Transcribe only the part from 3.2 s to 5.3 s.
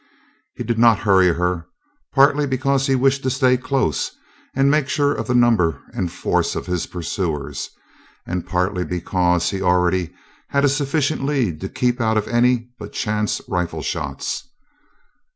to stay close and make sure of